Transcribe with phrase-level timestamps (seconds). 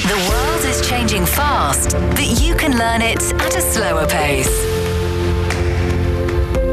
[0.00, 4.48] The world is changing fast, but you can learn it at a slower pace.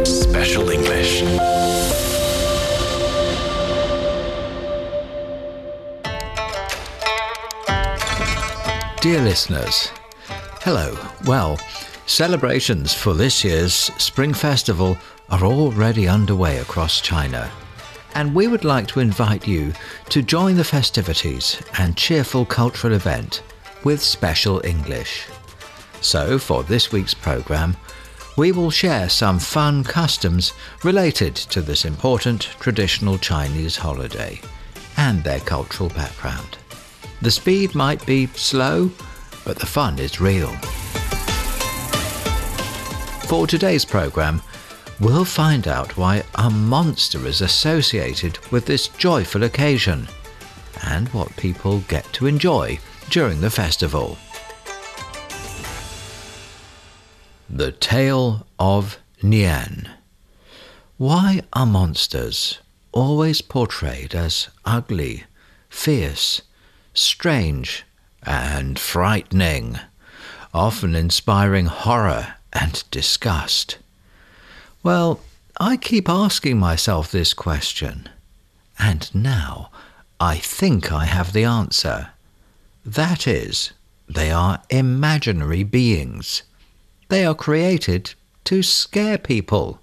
[0.08, 1.19] Special English.
[9.02, 9.91] Dear listeners,
[10.61, 10.97] hello.
[11.25, 11.59] Well,
[12.05, 14.97] celebrations for this year's Spring Festival
[15.29, 17.51] are already underway across China.
[18.16, 19.73] And we would like to invite you
[20.09, 23.44] to join the festivities and cheerful cultural event
[23.84, 25.27] with special English.
[26.02, 27.76] So, for this week's programme,
[28.38, 30.53] we will share some fun customs
[30.84, 34.39] related to this important traditional Chinese holiday
[34.98, 36.58] and their cultural background.
[37.22, 38.91] The speed might be slow,
[39.44, 40.52] but the fun is real.
[43.28, 44.41] For today's programme,
[44.99, 50.08] we'll find out why a monster is associated with this joyful occasion
[50.84, 52.77] and what people get to enjoy
[53.09, 54.17] during the festival.
[57.50, 59.89] The Tale of Nian.
[60.97, 62.59] Why are monsters
[62.92, 65.23] always portrayed as ugly,
[65.70, 66.42] fierce,
[66.94, 67.86] strange,
[68.23, 69.80] and frightening,
[70.53, 73.77] often inspiring horror and disgust?
[74.81, 75.19] Well,
[75.59, 78.08] I keep asking myself this question,
[78.77, 79.71] and now
[80.21, 82.11] I think I have the answer.
[82.86, 83.73] That is,
[84.08, 86.44] they are imaginary beings.
[87.09, 88.13] They are created
[88.45, 89.81] to scare people.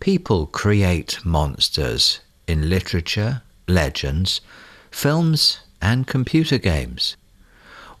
[0.00, 4.42] People create monsters in literature, legends,
[4.90, 7.16] films, and computer games.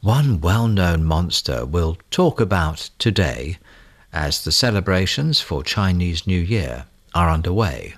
[0.02, 3.58] One well known monster we'll talk about today,
[4.12, 7.94] as the celebrations for Chinese New Year are underway,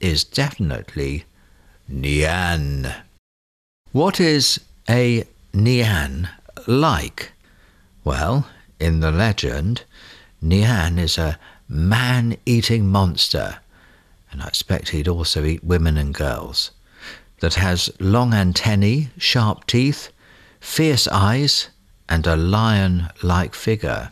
[0.00, 1.24] is definitely
[1.90, 2.94] Nian.
[3.92, 6.28] What is a Nian
[6.66, 7.32] like?
[8.04, 9.84] Well, in the legend,
[10.42, 13.58] Nian is a man eating monster,
[14.30, 16.70] and I expect he'd also eat women and girls
[17.40, 20.10] that has long antennae, sharp teeth,
[20.60, 21.68] fierce eyes,
[22.08, 24.10] and a lion like figure.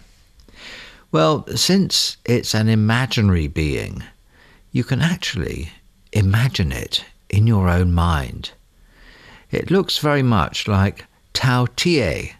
[1.12, 4.02] Well, since it's an imaginary being,
[4.72, 5.70] you can actually
[6.12, 8.50] imagine it in your own mind.
[9.50, 12.36] It looks very much like Tao Tie,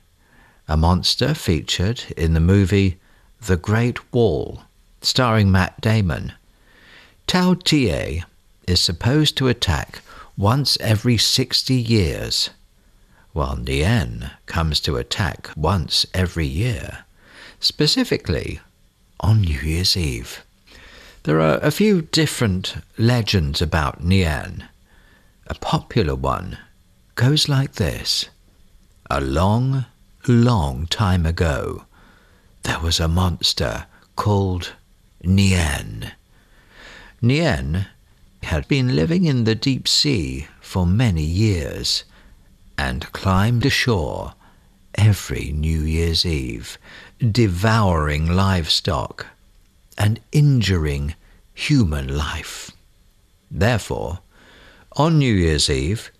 [0.69, 2.99] a monster featured in the movie
[3.41, 4.63] The Great Wall,
[5.01, 6.33] starring Matt Damon.
[7.27, 8.25] Tao Tie
[8.67, 10.03] is supposed to attack
[10.37, 12.51] once every 60 years,
[13.33, 17.06] while Nian comes to attack once every year,
[17.61, 18.61] specifically
[19.21, 20.43] on New Year's Eve.
[21.25, 24.69] There are a few different legends about Nian.
[25.49, 26.59] A popular one
[27.15, 28.29] goes like this
[29.11, 29.87] A long,
[30.29, 31.85] long time ago,
[32.63, 33.87] there was a monster
[34.17, 34.75] called
[35.25, 36.13] Nian.
[37.23, 37.87] Nian
[38.43, 42.05] had been living in the deep sea for many years
[42.79, 44.35] and climbed ashore
[44.97, 46.79] every New Year's Eve,
[47.19, 49.27] devouring livestock
[49.97, 51.15] and injuring
[51.55, 52.71] human life.
[53.51, 54.21] Therefore,
[54.93, 56.11] on New Year's Eve,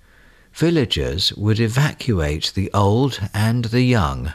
[0.53, 4.33] villagers would evacuate the old and the young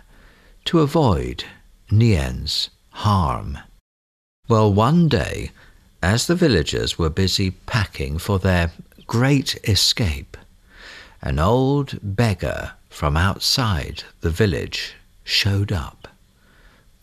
[0.65, 1.43] to avoid
[1.89, 3.57] Nian's harm.
[4.47, 5.51] Well, one day,
[6.03, 8.71] as the villagers were busy packing for their
[9.07, 10.37] great escape,
[11.21, 14.93] an old beggar from outside the village
[15.23, 16.09] showed up.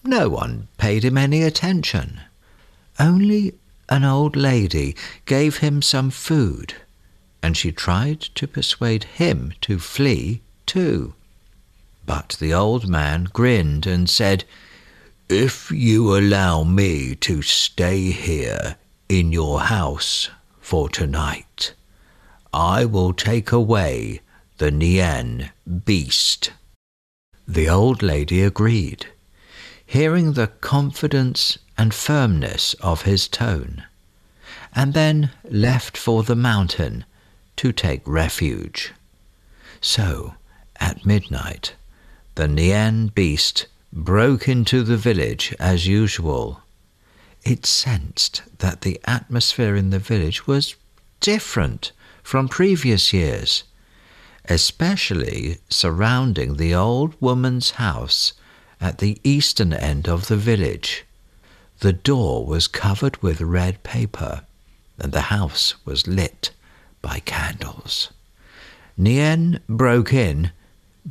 [0.04, 2.20] No one paid him any attention.
[3.00, 3.54] Only
[3.88, 4.94] an old lady
[5.24, 6.74] gave him some food,
[7.42, 11.14] and she tried to persuade him to flee too.
[12.06, 14.44] But the old man grinned and said,
[15.28, 18.76] If you allow me to stay here
[19.08, 20.28] in your house
[20.60, 21.74] for tonight,
[22.52, 24.20] I will take away
[24.58, 25.50] the Nian
[25.84, 26.52] beast.
[27.46, 29.06] The old lady agreed,
[29.86, 33.84] hearing the confidence and firmness of his tone,
[34.74, 37.04] and then left for the mountain
[37.56, 38.92] to take refuge.
[39.80, 40.34] So,
[40.80, 41.74] at midnight,
[42.34, 46.62] the Nian beast broke into the village as usual
[47.44, 50.74] it sensed that the atmosphere in the village was
[51.20, 53.64] different from previous years,
[54.48, 58.32] especially surrounding the old woman's house
[58.80, 61.04] at the eastern end of the village.
[61.80, 64.42] The door was covered with red paper,
[64.98, 66.50] and the house was lit
[67.02, 68.10] by candles.
[68.98, 70.50] Nian broke in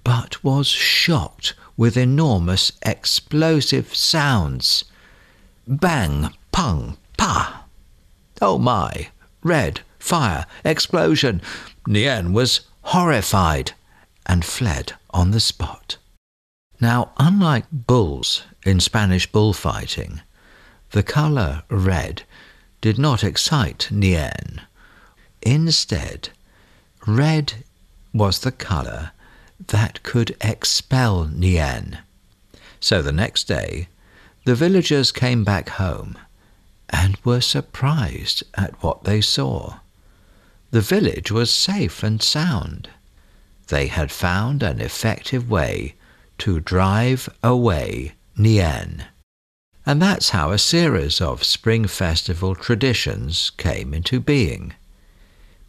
[0.04, 4.84] but was shocked with enormous explosive sounds.
[5.68, 7.66] Bang, pung, pa!
[8.42, 9.10] Oh my!
[9.44, 11.42] Red, fire, explosion!
[11.88, 12.62] Nian was
[12.92, 13.74] horrified
[14.26, 15.98] and fled on the spot.
[16.80, 20.22] Now, unlike bulls in Spanish bullfighting,
[20.92, 22.24] the colour red
[22.80, 24.62] did not excite Nian.
[25.42, 26.30] Instead,
[27.06, 27.66] red
[28.14, 29.12] was the colour
[29.68, 31.98] that could expel Nian.
[32.80, 33.90] So the next day,
[34.46, 36.18] the villagers came back home
[36.90, 39.80] and were surprised at what they saw.
[40.72, 42.90] The village was safe and sound.
[43.68, 45.96] They had found an effective way
[46.40, 49.06] to drive away Nian.
[49.86, 54.74] And that's how a series of Spring Festival traditions came into being.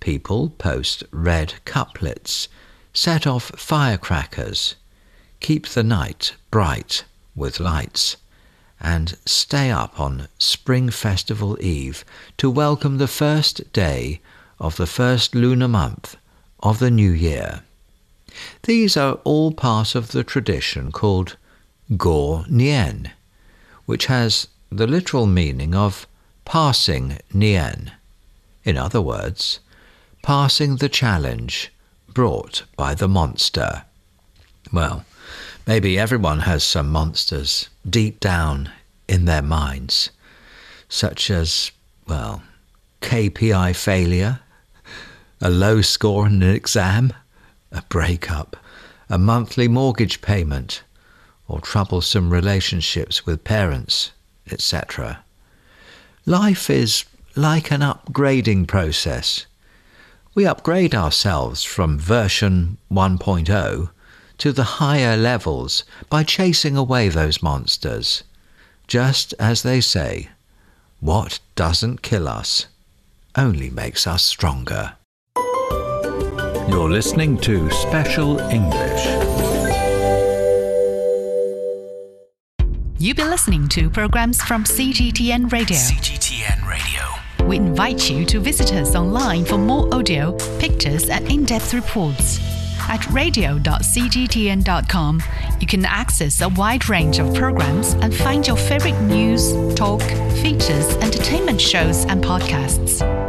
[0.00, 2.48] People post red couplets,
[2.92, 4.74] set off firecrackers,
[5.38, 7.04] keep the night bright
[7.36, 8.16] with lights,
[8.80, 12.04] and stay up on Spring Festival Eve
[12.36, 14.20] to welcome the first day
[14.58, 16.16] of the first lunar month
[16.60, 17.62] of the new year.
[18.64, 21.36] These are all part of the tradition called
[21.92, 23.10] Guo Nian,
[23.86, 26.06] which has the literal meaning of
[26.44, 27.92] passing Nian.
[28.64, 29.60] In other words,
[30.22, 31.72] passing the challenge
[32.12, 33.84] brought by the monster.
[34.72, 35.04] Well,
[35.66, 38.70] maybe everyone has some monsters deep down
[39.08, 40.10] in their minds,
[40.88, 41.70] such as,
[42.06, 42.42] well,
[43.00, 44.40] KPI failure,
[45.40, 47.12] a low score in an exam,
[47.70, 48.56] a breakup,
[49.08, 50.82] a monthly mortgage payment,
[51.46, 54.12] or troublesome relationships with parents,
[54.50, 55.20] etc.
[56.26, 57.04] Life is
[57.36, 59.46] like an upgrading process.
[60.34, 63.90] We upgrade ourselves from version 1.0
[64.38, 68.24] to the higher levels by chasing away those monsters.
[68.86, 70.30] Just as they say,
[71.00, 72.66] what doesn't kill us
[73.36, 74.94] only makes us stronger.
[76.68, 79.06] You're listening to Special English.
[82.98, 85.78] You've been listening to programs from CGTN Radio.
[85.78, 87.46] CGTN Radio.
[87.46, 92.38] We invite you to visit us online for more audio, pictures, and in depth reports.
[92.90, 95.22] At radio.cgtn.com,
[95.60, 100.02] you can access a wide range of programs and find your favorite news, talk,
[100.42, 103.27] features, entertainment shows, and podcasts.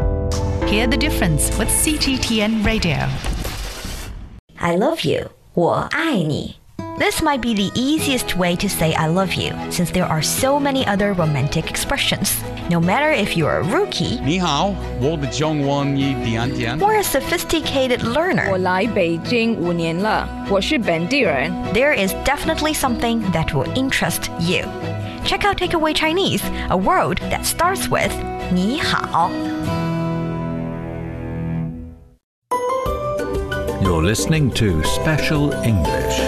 [0.70, 3.10] Hear the difference with CGTN Radio.
[4.60, 5.32] I love you.
[5.56, 6.58] 我爱你.
[7.00, 10.60] This might be the easiest way to say I love you, since there are so
[10.60, 12.38] many other romantic expressions.
[12.70, 14.20] No matter if you're a rookie,
[16.80, 24.68] or a sophisticated learner, 我来北京五年了,我是本地人, there is definitely something that will interest you.
[25.26, 28.14] Check out Takeaway Chinese, a word that starts with
[28.52, 29.32] 你好.
[33.90, 36.20] You're listening to Special English.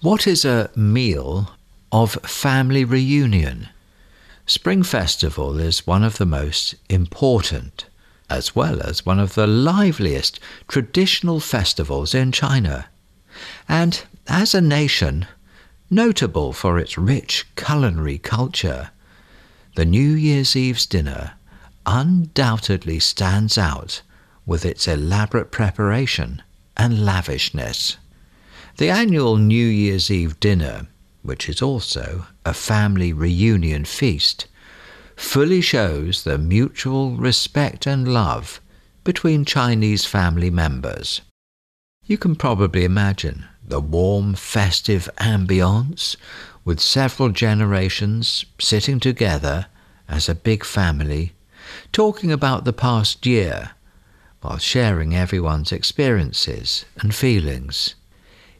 [0.00, 1.50] What is a meal
[1.92, 3.68] of family reunion?
[4.46, 7.84] Spring Festival is one of the most important,
[8.30, 12.86] as well as one of the liveliest traditional festivals in China.
[13.68, 15.26] And as a nation,
[15.90, 18.88] notable for its rich culinary culture,
[19.76, 21.32] the New Year's Eve's dinner
[21.84, 24.00] undoubtedly stands out
[24.46, 26.42] with its elaborate preparation
[26.76, 27.96] and lavishness.
[28.76, 30.88] The annual New Year's Eve dinner,
[31.22, 34.46] which is also a family reunion feast,
[35.16, 38.60] fully shows the mutual respect and love
[39.04, 41.20] between Chinese family members.
[42.06, 46.16] You can probably imagine the warm, festive ambience
[46.64, 49.66] with several generations sitting together
[50.08, 51.32] as a big family,
[51.92, 53.70] talking about the past year
[54.44, 57.94] while sharing everyone's experiences and feelings.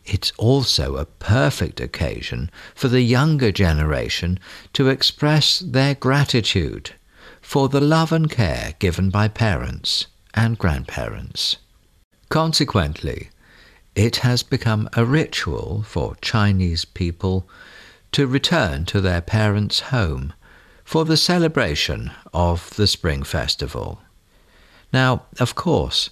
[0.07, 4.41] It's also a perfect occasion for the younger generation
[4.73, 6.93] to express their gratitude
[7.43, 11.59] for the love and care given by parents and grandparents.
[12.31, 13.29] Consequently,
[13.95, 17.47] it has become a ritual for Chinese people
[18.13, 20.33] to return to their parents' home
[20.83, 24.01] for the celebration of the Spring Festival.
[24.95, 26.11] Now, of course,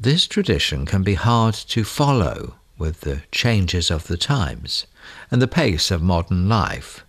[0.00, 4.88] this tradition can be hard to follow with the changes of the times
[5.30, 7.04] and the pace of modern life.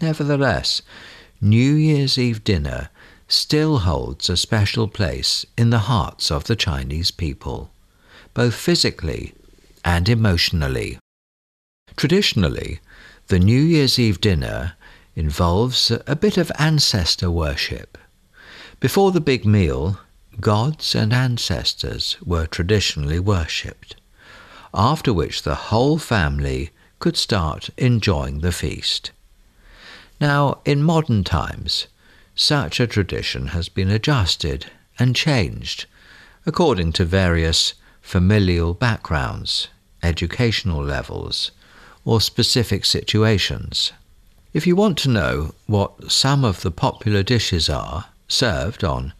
[0.00, 0.80] Nevertheless,
[1.40, 2.88] New Year's Eve dinner
[3.26, 7.72] still holds a special place in the hearts of the Chinese people.
[8.32, 9.34] both physically
[9.84, 10.96] and emotionally.
[11.96, 12.78] Traditionally,
[13.26, 14.74] the New Year's Eve dinner
[15.16, 17.98] involves a bit of ancestor worship.
[18.78, 19.98] Before the big meal,
[20.40, 23.96] gods and ancestors were traditionally worshipped,
[24.72, 29.10] after which the whole family could start enjoying the feast.
[30.20, 31.86] Now, in modern times,
[32.34, 34.66] such a tradition has been adjusted
[34.98, 35.86] and changed
[36.46, 39.68] according to various familial backgrounds,
[40.02, 41.50] educational levels,
[42.04, 43.92] or specific situations.
[44.54, 49.12] If you want to know what some of the popular dishes are served on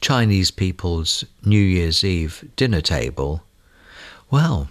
[0.00, 3.42] Chinese people's New Year's Eve dinner table,
[4.30, 4.68] well,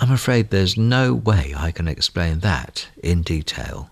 [0.00, 3.90] I'm afraid there's no way I can explain that in detail.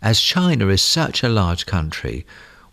[0.00, 2.26] As China is such a large country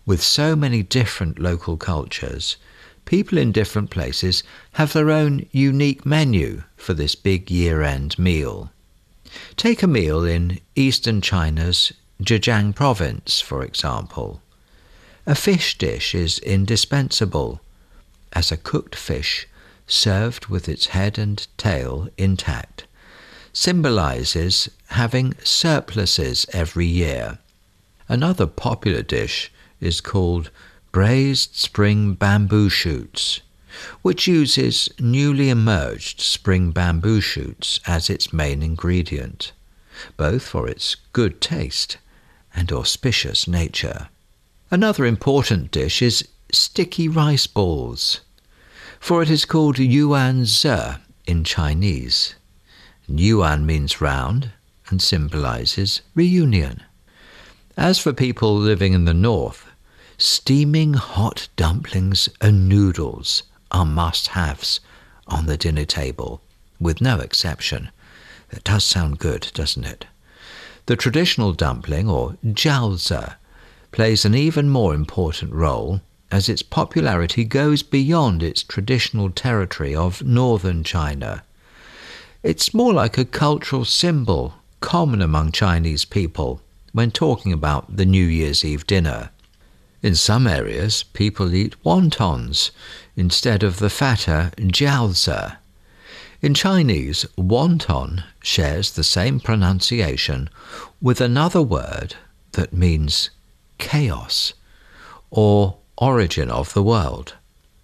[0.06, 2.56] with so many different local cultures,
[3.04, 4.42] people in different places
[4.72, 8.70] have their own unique menu for this big year end meal.
[9.56, 11.92] Take a meal in eastern China's
[12.22, 14.40] Zhejiang province, for example.
[15.26, 17.60] A fish dish is indispensable,
[18.32, 19.46] as a cooked fish,
[19.86, 22.84] served with its head and tail intact,
[23.52, 27.38] symbolizes having surpluses every year.
[28.08, 29.50] Another popular dish
[29.80, 30.50] is called
[30.92, 33.40] braised spring bamboo shoots
[34.02, 39.52] which uses newly emerged spring bamboo shoots as its main ingredient,
[40.16, 41.98] both for its good taste
[42.54, 44.08] and auspicious nature.
[44.74, 48.22] Another important dish is sticky rice balls,
[48.98, 52.34] for it is called yuan zi in Chinese.
[53.06, 54.50] Yuan means round
[54.88, 56.82] and symbolizes reunion.
[57.76, 59.64] As for people living in the north,
[60.18, 64.80] steaming hot dumplings and noodles are must haves
[65.28, 66.42] on the dinner table,
[66.80, 67.92] with no exception.
[68.50, 70.06] It does sound good, doesn't it?
[70.86, 73.36] The traditional dumpling, or jiaozi,
[73.94, 80.20] plays an even more important role as its popularity goes beyond its traditional territory of
[80.24, 81.44] northern China.
[82.42, 86.60] It's more like a cultural symbol common among Chinese people
[86.90, 89.30] when talking about the New Year's Eve dinner.
[90.02, 92.72] In some areas, people eat wontons
[93.14, 95.56] instead of the fatter jiaozi.
[96.42, 100.50] In Chinese, wonton shares the same pronunciation
[101.00, 102.16] with another word
[102.54, 103.30] that means
[103.84, 104.54] chaos
[105.30, 107.34] or origin of the world.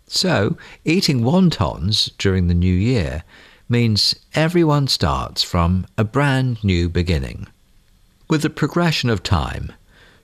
[0.09, 3.23] So, eating wontons during the new year
[3.69, 7.47] means everyone starts from a brand new beginning.
[8.29, 9.73] With the progression of time,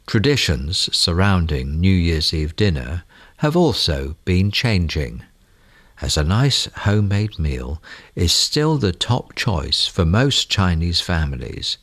[0.06, 3.02] Traditions surrounding New Year's Eve dinner
[3.38, 5.24] have also been changing,
[6.00, 7.82] as a nice homemade meal
[8.14, 11.78] is still the top choice for most Chinese families.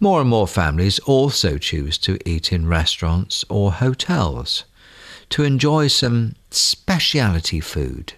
[0.00, 4.64] More and more families also choose to eat in restaurants or hotels
[5.30, 8.12] to enjoy some specialty food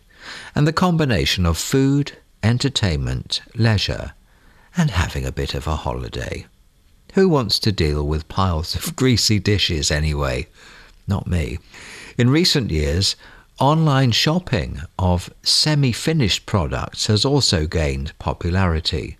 [0.54, 4.12] and the combination of food, entertainment, leisure,
[4.76, 6.44] and having a bit of a holiday.
[7.14, 10.48] Who wants to deal with piles of greasy dishes anyway?
[11.08, 11.60] Not me.
[12.18, 13.16] In recent years,
[13.58, 19.16] online shopping of semi finished products has also gained popularity,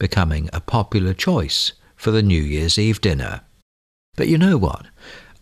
[0.00, 3.42] becoming a popular choice for the New Year's Eve dinner.
[4.16, 4.86] But you know what?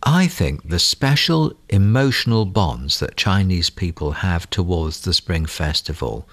[0.03, 6.29] I think the special emotional bonds that Chinese people have towards the Spring Festival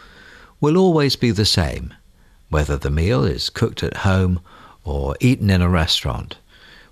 [0.61, 1.95] will always be the same,
[2.51, 4.41] whether the meal is cooked at home
[4.85, 6.37] or eaten in a restaurant,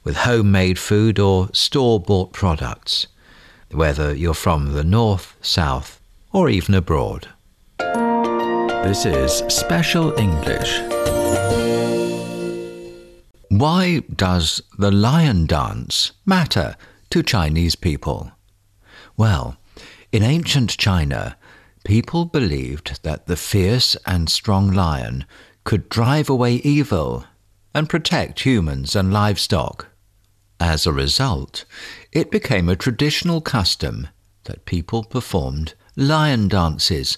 [0.02, 3.06] with homemade food or store bought products,
[3.70, 6.00] whether you're from the north, south,
[6.32, 7.28] or even abroad.
[7.78, 10.80] This is Special English.
[13.58, 16.76] Why does the lion dance matter
[17.08, 18.32] to Chinese people?
[19.16, 19.56] Well,
[20.12, 21.38] in ancient China,
[21.82, 25.24] people believed that the fierce and strong lion
[25.64, 27.24] could drive away evil
[27.74, 29.86] and protect humans and livestock.
[30.60, 31.64] As a result,
[32.12, 34.08] it became a traditional custom
[34.44, 37.16] that people performed lion dances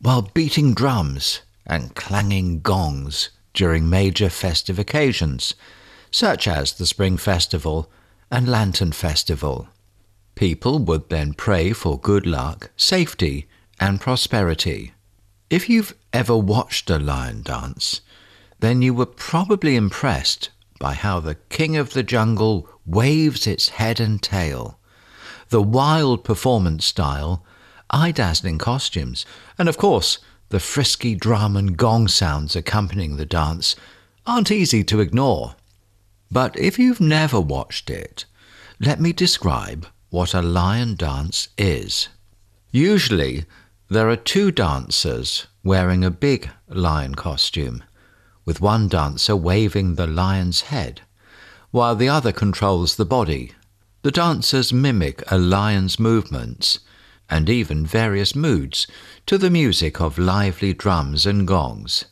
[0.00, 5.54] while beating drums and clanging gongs during major festive occasions,
[6.10, 7.90] such as the Spring Festival
[8.30, 9.68] and Lantern Festival.
[10.34, 13.48] People would then pray for good luck, safety,
[13.78, 14.92] and prosperity.
[15.48, 18.00] If you've ever watched a lion dance,
[18.60, 24.00] then you were probably impressed by how the king of the jungle waves its head
[24.00, 24.78] and tail,
[25.48, 27.44] the wild performance style,
[27.90, 29.26] eye dazzling costumes,
[29.58, 30.18] and of course,
[30.50, 33.76] the frisky drum and gong sounds accompanying the dance
[34.26, 35.54] aren't easy to ignore.
[36.30, 38.24] But if you've never watched it,
[38.78, 42.08] let me describe what a lion dance is.
[42.70, 43.44] Usually,
[43.88, 47.82] there are two dancers wearing a big lion costume,
[48.44, 51.00] with one dancer waving the lion's head,
[51.72, 53.52] while the other controls the body.
[54.02, 56.78] The dancers mimic a lion's movements
[57.28, 58.86] and even various moods
[59.26, 62.06] to the music of lively drums and gongs.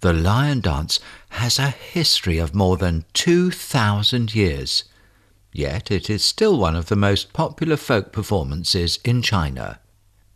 [0.00, 1.00] The lion dance
[1.30, 4.84] has a history of more than 2,000 years,
[5.52, 9.80] yet it is still one of the most popular folk performances in China.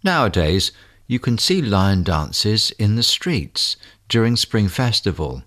[0.03, 0.73] Nowadays,
[1.07, 3.77] you can see lion dances in the streets
[4.09, 5.45] during Spring Festival,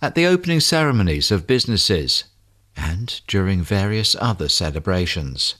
[0.00, 2.24] at the opening ceremonies of businesses,
[2.74, 5.56] and during various other celebrations.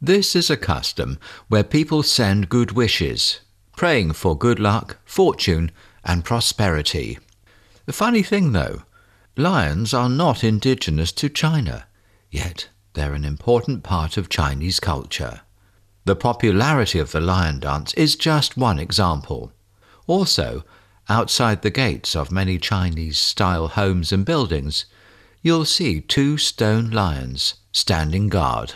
[0.00, 1.18] This is a custom
[1.48, 3.40] where people send good wishes,
[3.76, 5.70] praying for good luck, fortune,
[6.08, 7.18] and prosperity.
[7.86, 8.82] The funny thing, though,
[9.36, 11.86] lions are not indigenous to China,
[12.30, 15.42] yet they're an important part of Chinese culture.
[16.04, 19.52] The popularity of the lion dance is just one example.
[20.06, 20.64] Also,
[21.08, 24.86] outside the gates of many Chinese style homes and buildings,
[25.42, 28.72] you'll see two stone lions standing guard.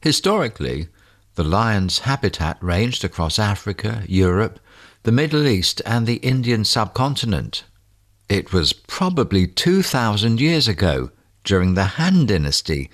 [0.00, 0.88] Historically,
[1.34, 4.58] the lion's habitat ranged across Africa, Europe,
[5.06, 7.62] the Middle East, and the Indian subcontinent.
[8.28, 11.12] It was probably 2,000 years ago,
[11.44, 12.90] during the Han Dynasty,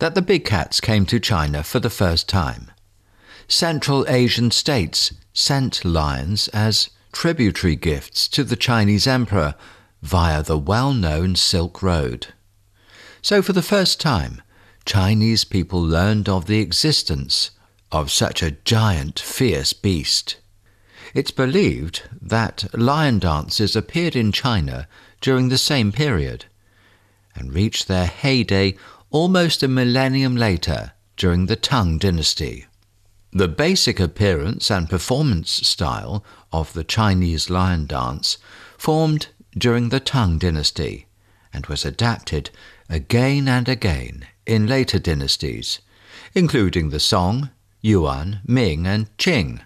[0.00, 2.72] that the big cats came to China for the first time.
[3.46, 9.54] Central Asian states sent lions as tributary gifts to the Chinese emperor
[10.02, 12.34] via the well known Silk Road.
[13.22, 14.42] So, for the first time,
[14.84, 17.52] Chinese people learned of the existence
[17.92, 20.38] of such a giant, fierce beast.
[21.14, 24.88] It's believed that lion dances appeared in China
[25.20, 26.46] during the same period
[27.34, 28.76] and reached their heyday
[29.10, 32.66] almost a millennium later during the Tang Dynasty.
[33.30, 38.38] The basic appearance and performance style of the Chinese lion dance
[38.78, 41.06] formed during the Tang Dynasty
[41.52, 42.50] and was adapted
[42.88, 45.80] again and again in later dynasties,
[46.34, 47.50] including the Song,
[47.82, 49.60] Yuan, Ming, and Qing.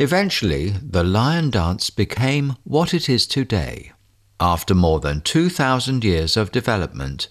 [0.00, 3.92] Eventually, the lion dance became what it is today.
[4.40, 7.28] After more than 2,000 years of development,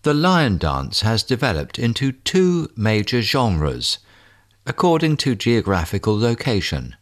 [0.00, 3.98] the lion dance has developed into two major genres
[4.64, 6.96] according to geographical location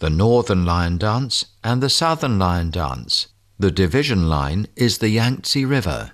[0.00, 3.28] the northern lion dance and the southern lion dance.
[3.60, 6.10] The division line is the Yangtze River.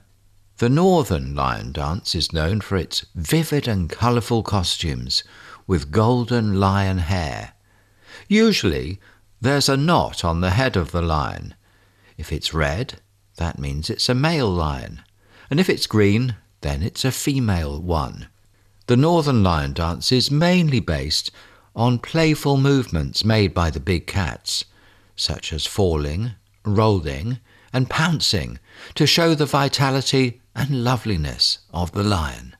[0.58, 5.24] The northern lion dance is known for its vivid and colourful costumes
[5.66, 7.54] with golden lion hair.
[8.28, 9.00] Usually,
[9.40, 11.54] there's a knot on the head of the lion.
[12.18, 13.00] If it's red,
[13.36, 15.02] that means it's a male lion,
[15.50, 18.28] and if it's green, then it's a female one.
[18.86, 21.30] The Northern Lion Dance is mainly based
[21.74, 24.64] on playful movements made by the big cats,
[25.14, 26.32] such as falling,
[26.64, 27.38] rolling,
[27.72, 28.58] and pouncing,
[28.94, 32.56] to show the vitality and loveliness of the lion.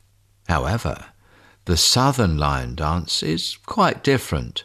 [0.49, 1.07] However,
[1.65, 4.65] the Southern Lion Dance is quite different.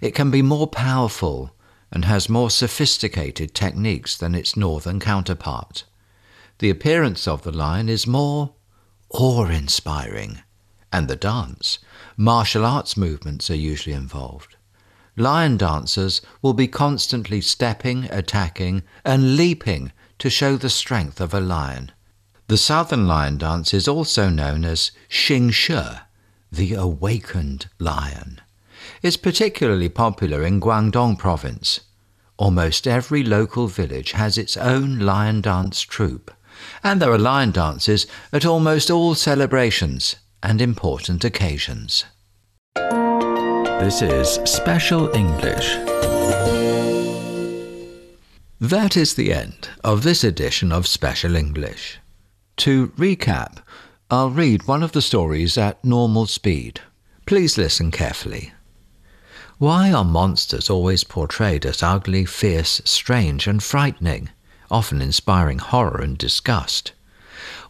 [0.00, 1.54] It can be more powerful
[1.90, 5.84] and has more sophisticated techniques than its northern counterpart.
[6.58, 8.54] The appearance of the lion is more
[9.10, 10.40] awe inspiring
[10.92, 11.78] and the dance,
[12.16, 14.56] martial arts movements are usually involved.
[15.16, 21.40] Lion dancers will be constantly stepping, attacking, and leaping to show the strength of a
[21.40, 21.90] lion.
[22.48, 26.00] The southern lion dance is also known as Xing Shi,
[26.50, 28.40] the awakened lion.
[29.02, 31.80] It's particularly popular in Guangdong province.
[32.36, 36.30] Almost every local village has its own lion dance troupe,
[36.84, 42.04] and there are lion dances at almost all celebrations and important occasions.
[42.76, 45.74] This is Special English.
[48.60, 51.98] That is the end of this edition of Special English.
[52.58, 53.64] To recap,
[54.12, 56.80] I'll read one of the stories at normal speed.
[57.26, 58.52] Please listen carefully.
[59.62, 64.30] Why are monsters always portrayed as ugly, fierce, strange, and frightening,
[64.72, 66.90] often inspiring horror and disgust?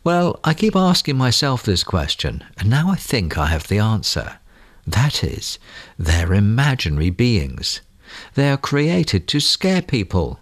[0.02, 4.38] Well, I keep asking myself this question, and now I think I have the answer.
[4.86, 5.58] That is,
[5.98, 7.82] they're imaginary beings.
[8.36, 10.40] They are created to scare people.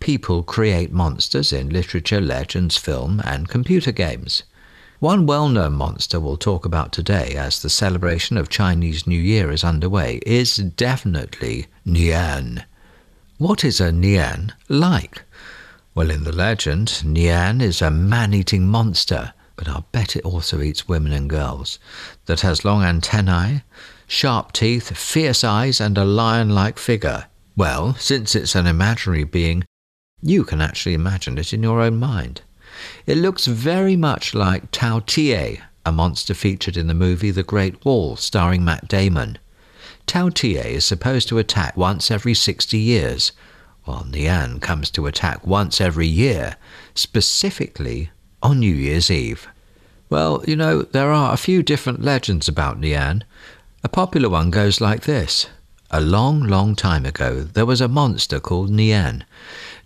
[0.00, 4.42] People create monsters in literature, legends, film, and computer games.
[5.00, 9.50] One well known monster we'll talk about today as the celebration of Chinese New Year
[9.50, 12.64] is underway is definitely Nian.
[13.38, 15.22] What is a Nian like?
[15.94, 20.60] Well, in the legend, Nian is a man eating monster, but I'll bet it also
[20.60, 21.78] eats women and girls,
[22.26, 23.62] that has long antennae,
[24.06, 27.24] sharp teeth, fierce eyes, and a lion like figure.
[27.56, 29.64] Well, since it's an imaginary being,
[30.20, 32.42] you can actually imagine it in your own mind.
[33.06, 37.84] It looks very much like Tao Tie, a monster featured in the movie The Great
[37.84, 39.38] Wall, starring Matt Damon.
[40.06, 43.32] Tao Tie is supposed to attack once every 60 years,
[43.84, 46.56] while Nian comes to attack once every year,
[46.94, 48.10] specifically
[48.42, 49.48] on New Year's Eve.
[50.08, 53.22] Well, you know, there are a few different legends about Nian.
[53.84, 55.46] A popular one goes like this.
[55.92, 59.22] A long, long time ago, there was a monster called Nian.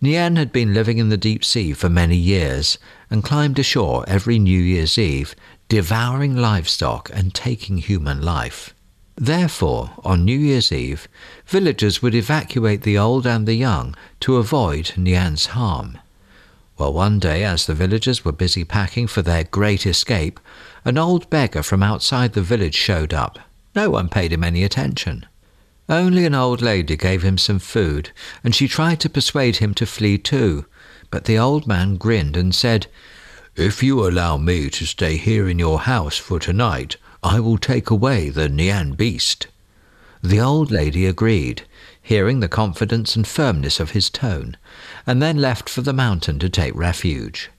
[0.02, 2.78] Nian had been living in the deep sea for many years
[3.10, 5.34] and climbed ashore every New Year's Eve,
[5.68, 8.74] devouring livestock and taking human life.
[9.16, 11.08] Therefore, on New Year's Eve,
[11.46, 15.98] villagers would evacuate the old and the young to avoid Nian's harm.
[16.76, 20.40] Well, one day, as the villagers were busy packing for their great escape,
[20.84, 23.38] an old beggar from outside the village showed up.
[23.76, 25.26] No one paid him any attention.
[25.88, 28.10] Only an old lady gave him some food,
[28.42, 30.64] and she tried to persuade him to flee too.
[31.10, 32.86] But the old man grinned and said,
[33.54, 37.90] If you allow me to stay here in your house for tonight, I will take
[37.90, 39.46] away the Nian beast.
[40.22, 41.66] The old lady agreed,
[42.00, 44.56] hearing the confidence and firmness of his tone,
[45.06, 47.50] and then left for the mountain to take refuge.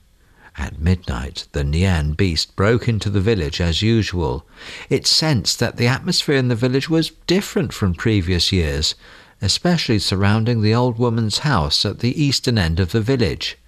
[0.58, 4.46] At midnight, the Nian beast broke into the village as usual.
[4.88, 8.94] It sensed that the atmosphere in the village was different from previous years,
[9.42, 13.58] especially surrounding the old woman's house at the eastern end of the village.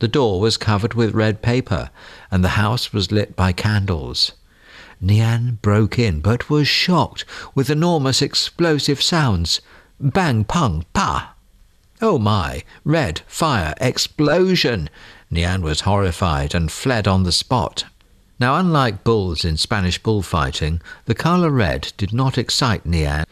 [0.00, 1.90] The door was covered with red paper,
[2.32, 4.32] and the house was lit by candles.
[5.00, 9.60] Nian broke in, but was shocked with enormous explosive sounds.
[10.00, 11.34] Bang, pung, pa!
[12.02, 12.64] Oh my!
[12.84, 14.90] Red, fire, explosion!
[15.34, 17.84] Nian was horrified and fled on the spot.
[18.38, 23.24] Now, unlike bulls in Spanish bullfighting, the colour red did not excite Nian.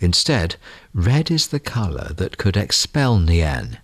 [0.00, 0.56] Instead,
[0.92, 3.78] red is the colour that could expel Nian.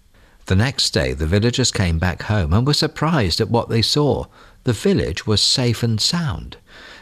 [0.46, 4.26] The next day, the villagers came back home and were surprised at what they saw.
[4.64, 6.56] The village was safe and sound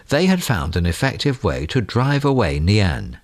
[0.08, 3.18] they had found an effective way to drive away Nian.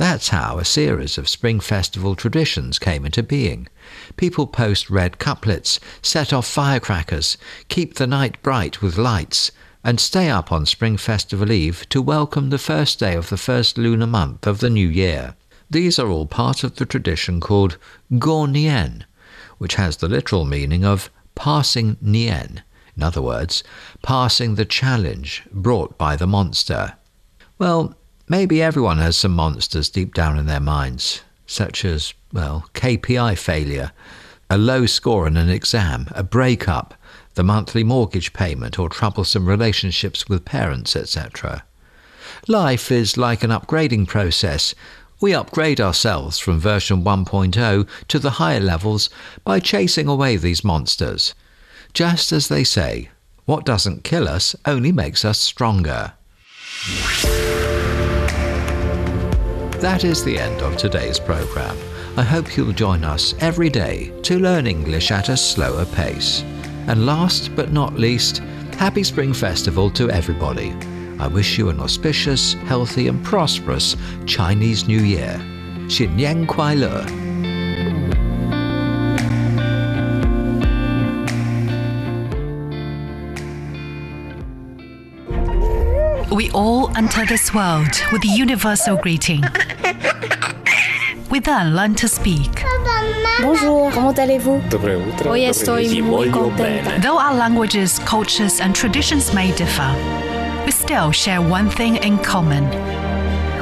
[0.00, 3.68] That's how a series of Spring Festival traditions came into being.
[4.16, 7.36] People post red couplets, set off firecrackers,
[7.68, 9.52] keep the night bright with lights,
[9.84, 13.76] and stay up on Spring Festival Eve to welcome the first day of the first
[13.76, 15.34] lunar month of the new year.
[15.68, 17.76] These are all part of the tradition called
[18.10, 19.02] Guo Nian,
[19.58, 22.62] which has the literal meaning of passing Nian,
[22.96, 23.62] in other words,
[24.00, 26.94] passing the challenge brought by the monster.
[27.58, 27.94] Well,
[28.30, 33.90] maybe everyone has some monsters deep down in their minds, such as, well, KPI failure,
[34.48, 36.94] a low score in an exam, a breakup,
[37.34, 41.64] the monthly mortgage payment, or troublesome relationships with parents, etc.
[42.46, 44.76] Life is like an upgrading process.
[45.20, 49.10] We upgrade ourselves from version 1.0 to the higher levels
[49.44, 51.34] by chasing away these monsters.
[51.92, 53.10] Just as they say,
[53.44, 56.12] what doesn't kill us only makes us stronger.
[59.80, 61.78] That is the end of today's programme.
[62.18, 66.42] I hope you'll join us every day to learn English at a slower pace.
[66.86, 68.42] And last but not least,
[68.76, 70.72] Happy Spring Festival to everybody.
[71.18, 75.40] I wish you an auspicious, healthy, and prosperous Chinese New Year.
[75.86, 77.29] Xin Yang Kuai Le.
[86.40, 89.42] We all enter this world with the universal greeting.
[91.30, 92.64] We then learn to speak.
[93.42, 94.62] Bonjour, comment allez-vous?
[95.22, 96.98] Hoy estoy muy contenta.
[97.02, 99.94] Though our languages, cultures, and traditions may differ,
[100.64, 102.64] we still share one thing in common.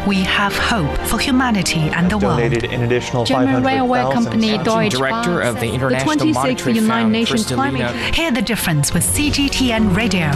[0.06, 2.38] We have hope for humanity and the world.
[2.38, 6.74] donated an additional German railway company Deutsche Director of the Bahn, International the 26th Monetary
[6.74, 10.30] United Nations Climate Hear the difference with CGTN Radio.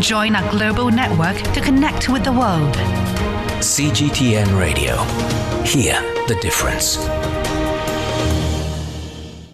[0.00, 2.74] Join our global network to connect with the world.
[3.60, 5.02] CGTN Radio.
[5.64, 7.15] Hear the difference.